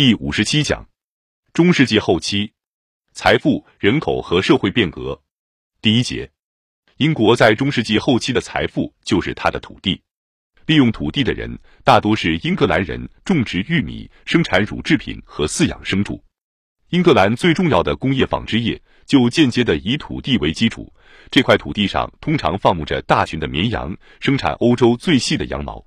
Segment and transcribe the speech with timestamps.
[0.00, 0.88] 第五十七讲：
[1.52, 2.54] 中世纪后期
[3.12, 5.20] 财富、人口和社会变革。
[5.82, 6.30] 第一节：
[6.96, 10.00] 英国在中世纪后期的财富就是它的土地。
[10.64, 16.24] 利用土地的人大多是英格兰人，种植玉米、生产乳制品和饲养牲畜。
[16.88, 20.90] 英格兰最重要的工业纺织业就间接的以土地为基础。
[21.30, 25.84] 这块土地上通常放牧着大群的绵羊，生产欧洲最细的羊毛。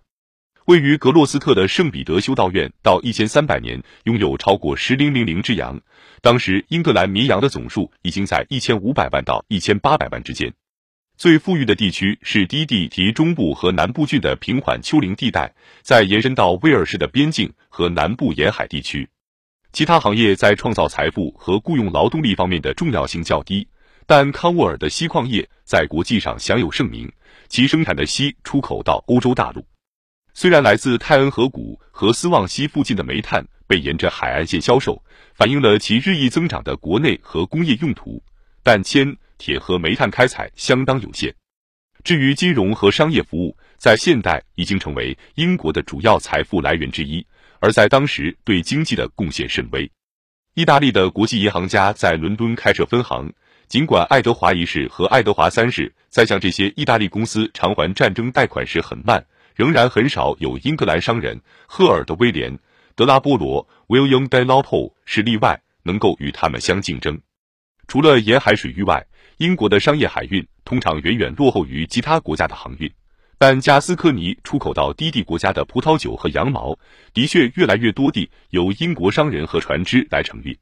[0.65, 5.79] 位于格洛斯特的圣彼得修道院到一千三百年拥有超过十零零零只羊。
[6.21, 10.53] 当时英格兰绵羊的总数已经在一千五百万到一千八百万之间。
[11.17, 19.09] 最富裕的地区是低地及中部和南部郡的平缓丘陵地带，再延伸到威尔士的边境和南部沿海地区。
[19.73, 23.67] 其他行业在创造财富和雇佣劳动力方面的重要性较低，
[24.07, 27.11] 但康沃尔的锡矿业在国际上享有盛名，
[27.47, 29.65] 其生产的锡出口到欧洲大陆。
[30.35, 35.01] 虽然来自泰恩河谷和斯旺西附近的煤炭被沿着海岸线销售，
[35.35, 38.21] 反映了其日益增长的国内和工业用途，
[38.63, 41.33] 但铅、铁和煤炭开采相当有限。
[42.03, 47.25] 至于金融和商业服务，在现代已经成为英国的主要财富来源之一，
[47.59, 49.89] 而在当时对经济的贡献甚微。
[50.55, 53.31] 意大利的国际银行家在伦敦开设分行，
[53.67, 59.23] 尽管爱德华一世和爱德华三世在向这些意大利公司偿还战争贷款时很慢。
[59.55, 62.51] 仍然很少有英格兰商人赫尔的威廉·
[62.95, 67.19] 德拉波罗 （William de l a p o l 是例外，能够与他们相竞争。
[67.87, 69.05] 除了沿海水域外，
[69.37, 72.91] 英国的商业海运通常远远落后于其他国家的航运。
[73.39, 76.77] 但加斯科尼出口到低地国家的葡萄酒和羊毛，
[77.13, 80.55] 的确越来越多地由英国商人和船只来承运。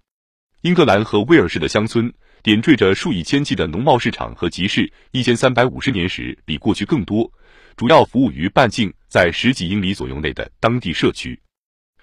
[0.62, 2.12] 英格兰和威尔士的乡村
[2.44, 7.32] 点缀着数以千计的农贸市场和集市，一千三百五十年时比过去更多。
[7.78, 11.40] 主要服务于半径在十几英里左右内的当地社区，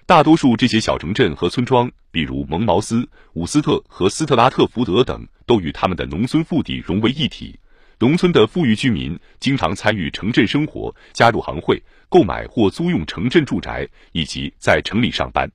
[0.05, 7.59] 大多数这些小城镇和村庄，比如蒙茅斯、伍斯特和斯特拉特福德等，都与他们的农村腹地融为一体。
[7.99, 15.51] 农村的富裕居民经常参与城镇生活，加入行会，购买或租用城镇住宅，以及在城里上班。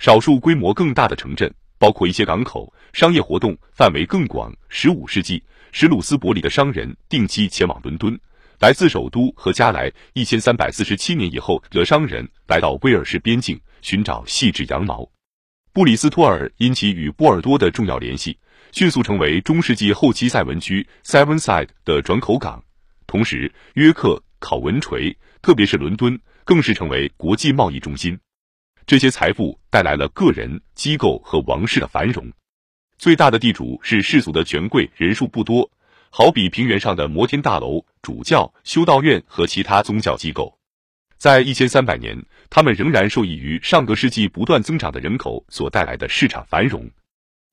[0.00, 4.52] 少数规模更大的城镇，包括一些港口，商业活动范围更广。
[4.68, 8.18] 十五世纪，史鲁斯伯里的商人定期前往伦敦。
[8.60, 15.08] 来自首都和加来，一千三百四十七年以后的商人来到威尔士边境寻找细致羊毛。
[15.72, 18.36] 布里斯托尔因其与波尔多的重要联系，
[18.72, 22.64] 迅速成为中世纪后期塞文区 （Sevenside） 的转口港。
[23.06, 28.18] 同时，约克、考文垂，特别是伦敦，更是成为国际贸易中心。
[28.88, 32.32] 这些财富带来了个人、机构和王室的繁荣。
[32.96, 35.70] 最大的地主是世俗的权贵，人数不多。
[36.08, 40.58] 好比平原上的摩天大楼、主教、修道院和其他宗教机构，
[41.18, 42.16] 在一千三百年，
[42.48, 46.90] 他们仍然受益于上个世纪不断增长的人口所带来的市场繁荣。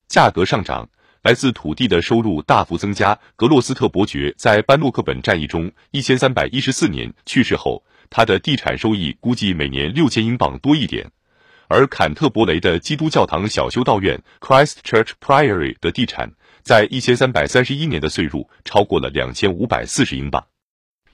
[0.08, 0.88] 价格上涨，
[1.22, 3.18] 来自土地的收入大幅增加。
[3.36, 11.10] 格洛斯特伯爵在班洛克本战役中一千三百一十四年去世后，他的地产收益估计每年六千英镑多一点，
[11.68, 16.32] 而坎特伯雷的基督教堂小修道院 （Christ Church Priory） 的地产。
[16.62, 20.44] 在一千三百三十一年的税入超过了两千五百四十英镑，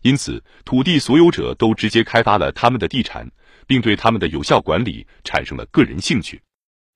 [0.01, 3.31] 因此土地所有者都直接开发了他们的地产，
[3.67, 6.41] 并对他们的有效管理产生了个人兴趣。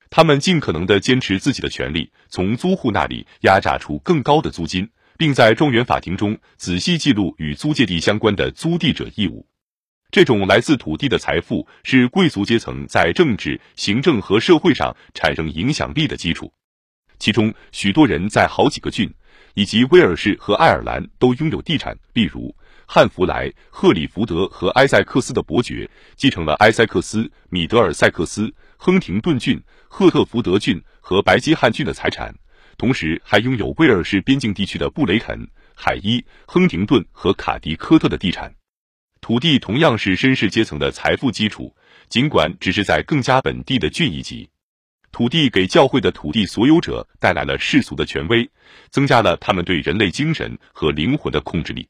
[0.08, 4.88] 他们尽可能的坚持自己的权利，从租户那里压榨出更高的租金，
[5.18, 9.46] 并在庄园法庭中仔细记录与租借地相关的租地者义务。
[10.10, 16.52] 这种来自土地的财富是贵族阶层在政治、行政和社会上产生影响力的基础。
[17.18, 19.12] 其中许多人在好几个郡，
[19.54, 21.96] 以及威尔士和爱尔兰都拥有地产。
[22.12, 22.54] 例如，
[22.86, 32.34] 汉弗莱、赫里福德和埃塞克斯的伯爵继承了埃塞克斯、米德尔塞克斯、亨廷顿郡、赫特福德郡和白金汉郡的财产，
[32.78, 38.54] 同时还拥有威尔士边境地区的布雷肯、海伊、亨廷顿和卡迪科特的地产。
[39.26, 41.74] 土地同样是绅士阶层的财富基础，
[42.08, 44.48] 尽管只是在更加本地的郡一级。
[45.10, 48.48] 土地给教会的土地所有者带来了世俗的权威，
[48.88, 51.88] 增加了他们对人类精神和灵魂的控制力。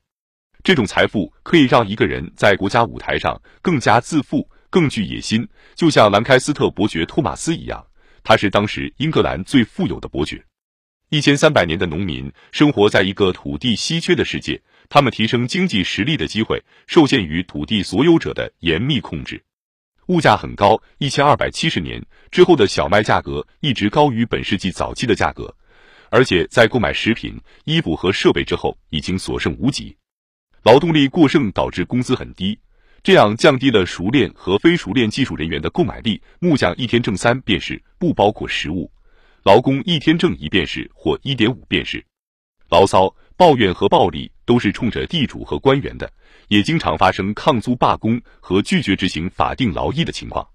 [0.65, 7.87] 这种财富可以让一个人在国家舞台上更加自负、更具野心，就像兰开斯特伯爵托马斯一样，
[8.25, 10.43] 他是当时英格兰最富有的伯爵。
[11.11, 19.43] 一千三百年的农民生活在一个土地稀缺的世界，他们提升经济实力的机会受限于土地所有者的严密控制。
[20.06, 22.00] 物价很高，一千二百七十年
[22.31, 25.53] 之后的小麦价格一直高于本世纪早期的价格，
[26.11, 29.97] 而且在购买食品、衣服和设备之后已经所剩无几。
[30.62, 32.56] 劳动力过剩导致工资很低，
[33.03, 36.23] 这样降低了熟练和非熟练技术人员的购买力。
[36.38, 38.88] 木匠一天挣三便士，不包括食物；
[39.43, 42.05] 劳工一天挣一便士或一点五便士。
[42.69, 46.11] 牢骚、抱怨和暴力都是冲着地主和官员的，
[46.49, 50.49] 也经常发生抗租罢工和拒绝执行法定劳役的情况。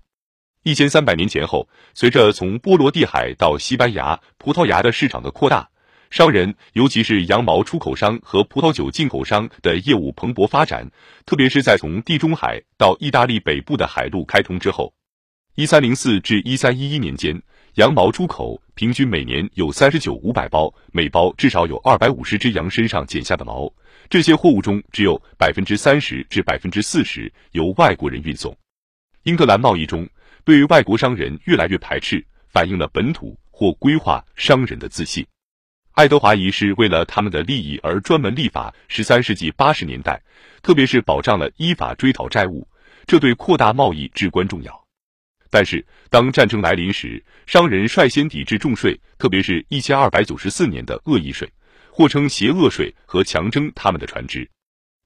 [0.63, 5.69] 一千三百年前后，随着从波罗的海到西班牙、葡萄牙的市场的扩大，
[6.09, 10.89] 商人尤其是羊毛出口商和葡萄酒进口商的业务蓬勃发展，
[11.25, 14.93] 特别是在从地中海到意大利北部的海路开通之后。
[15.55, 17.41] 一三零四至一三一一年间，
[17.75, 23.71] 羊毛出口平均每年有三十九五百包，每包至少有二百五十只羊身上剪下的毛。
[24.09, 28.55] 这些货物中只有百分之三十至百分之四十由外国人运送。
[29.23, 30.07] 英格兰贸易中。
[30.43, 35.23] 对于外国商人越来越排斥，反映了本土或规划商人的自信。
[35.91, 38.73] 爱德华一世为了他们的利益而专门立法。
[38.87, 40.23] 十三世纪八十年代，
[40.63, 42.67] 特别是保障了依法追讨债务，
[43.05, 44.80] 这对扩大贸易至关重要。
[45.51, 51.47] 但是，当战争来临时，商人率先抵制重税，特别是一千二百九十四年的恶意税，
[51.91, 54.49] 或称邪恶税，和强征他们的船只。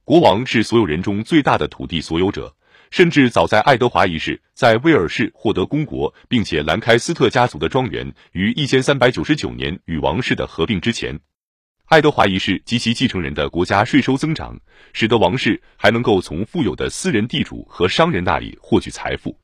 [0.03, 2.55] 国王是所有人中最大的土地所有者。
[2.91, 11.19] 甚至早在爱德华一世在威尔士获得公国，并且兰开斯特家族的庄园于一千三百九十九年与王室的合并之前，
[11.87, 14.57] 爱德华一世及其继承人的国家税收增长，
[14.93, 19.35] 使得王室还能够从富有的私人地主和商人那里获取财富，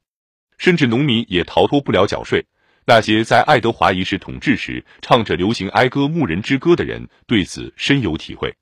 [0.62, 2.46] 甚至农民也逃脱不了缴税。
[2.86, 8.54] 那些在爱德华一世统治时唱着流行哀歌《牧人之歌》的人，对此深有体会。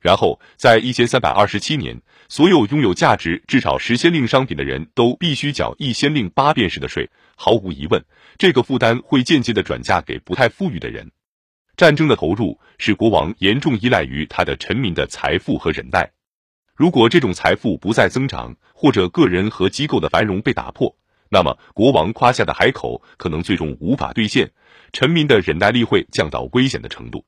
[0.00, 2.00] 然后，在一千三百二十七年，
[2.30, 7.10] 所有拥有价值至少十先令商品的人都必须缴一先令八便士的税。
[7.36, 8.02] 毫无疑问，
[8.38, 11.10] 这个负担会间接的转嫁给不太富裕的人。
[11.76, 16.10] 战争的投入使国王严重依赖于他的臣民的财富和忍耐。
[16.74, 20.96] 如果这种财富不再增长，或者个人和机构的繁荣被打破，
[21.28, 24.50] 那么国王夸下的海口可能最终无法兑现，
[24.92, 27.24] 臣民的忍耐力会降到危险的程度。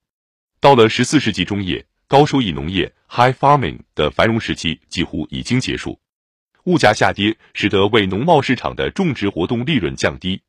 [0.61, 1.87] 到了十四世纪中叶。
[2.09, 5.99] 高收益农业 （high farming） 的繁荣时期几乎已经结束，
[6.67, 10.41] 物价下跌使得为农贸市场的种植活动利润降低，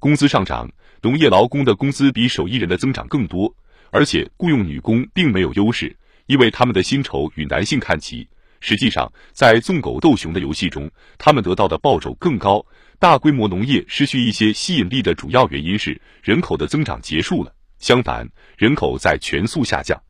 [0.00, 0.68] 工资上涨，
[1.02, 3.54] 农业劳工的工资比手艺人的增长更多，
[3.92, 5.96] 而且雇佣女工并没有优势，
[6.26, 8.28] 因为他们的薪酬与男性看齐。
[8.60, 12.64] 实际上，在纵狗斗熊的游戏中，他们得到的报酬更高。
[12.98, 20.02] 大规模农业失去一些吸引力的主要原因是人口的增长结束了，相反，人口在全速下降。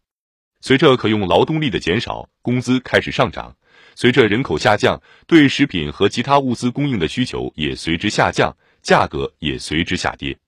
[0.62, 3.52] 随着可用劳动力的减少，工资开始上涨；
[3.94, 10.38] 随着人口下降，对食品和其他物资供应的需求也随之下降，价格也随之下跌。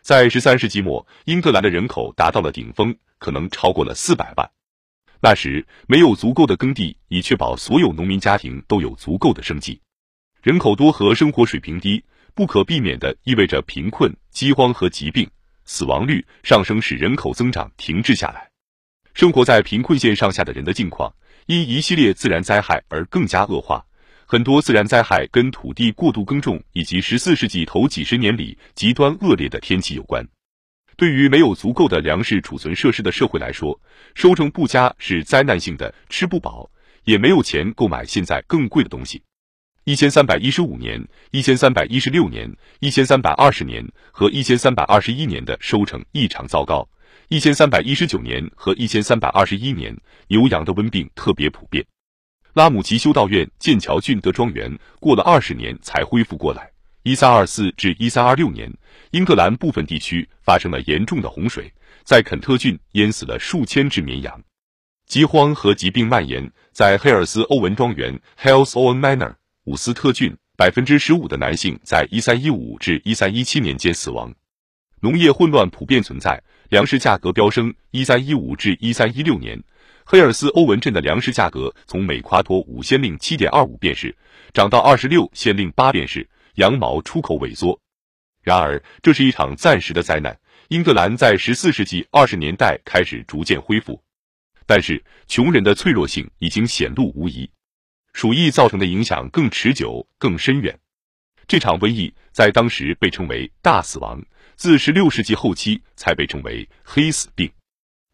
[0.00, 4.50] 在十三世纪末，英格兰的人口达到了顶峰，可能超过了四百万。
[5.24, 9.80] 那时没有足够的耕地，以确保所有农民家庭都有足够的生计。
[10.42, 12.02] 人口多和生活水平低，
[12.34, 15.30] 不可避免的意味着贫困、饥荒和疾病，
[15.64, 18.50] 死亡率上升使人口增长停滞下来。
[19.14, 21.14] 生活在贫困线上下的人的境况，
[21.46, 23.86] 因一系列自然灾害而更加恶化。
[24.26, 30.26] 很多自然灾害跟土地过度耕种以及十四世纪头几十年里极端恶劣的天气有关。
[30.96, 33.78] 对于没有足够的粮食储存设施的社会来说，
[34.14, 36.70] 收成不佳是灾难性的，吃不饱，
[37.04, 39.22] 也没有钱购买现在更贵的东西。
[39.84, 42.48] 一千三百一十五年、一千三百一十六年、
[42.80, 46.88] 一千三百二十年和一千三百二十一年的收成异常糟糕。
[47.28, 49.96] 一千三百一十九年和一千三百二十一年，
[50.28, 51.84] 牛羊的瘟病特别普遍。
[52.54, 56.71] 拉姆齐修道院剑桥郡的庄园过了二十年才恢复过来。
[57.04, 58.72] 一三二四至一三二六年，
[59.10, 61.72] 英格兰部分地区发生了严重的洪水，
[62.04, 64.40] 在肯特郡淹死了数千只绵羊。
[65.06, 74.32] 饥荒和疾病蔓延，在黑尔斯欧文庄园 （Hales Owen Manor） 伍斯特郡，百分之十五的男性在一三一五至一三一七年间死亡。
[75.00, 76.40] 农业混乱普遍存在。
[76.68, 77.74] 粮食价格飙升。
[77.90, 79.62] 一三一五至一三一六年，
[80.06, 84.16] 黑尔斯欧文镇的粮食价格从每夸托五先令七点二五便士
[84.54, 86.26] 涨到二十六先令八便士。
[86.54, 87.80] 羊毛出口萎缩。
[88.42, 90.38] 然而，这是一场暂时的灾难。
[90.68, 94.02] 英格兰在十四世纪二十年代开始逐渐恢复，
[94.66, 97.48] 但是穷人的脆弱性已经显露无遗。
[98.14, 100.78] 鼠疫造成的影响更持久、更深远。
[101.46, 104.22] 这场瘟疫在当时被称为“大死亡”。
[104.56, 107.50] 自十六世纪后期才被称为黑死病。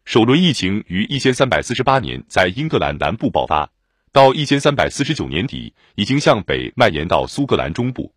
[0.05, 3.69] 首轮疫情于一千三百四十八年在英格兰南部爆发，
[4.11, 8.13] 到一千三百四十九年底已经向北蔓延到苏格兰中部。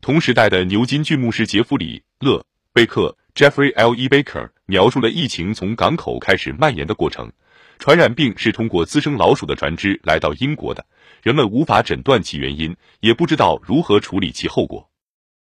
[0.00, 3.94] 同时代的牛津郡牧师杰弗里·勒贝克 （Jeffrey L.
[3.96, 4.08] E.
[4.08, 7.30] Baker） 描述了疫情从港口开始蔓延的过程。
[7.80, 10.84] 传染病是通过滋生老鼠的船只来到英国的，
[11.22, 14.87] 人们无法诊断其原因，也不知道如何处理其后果。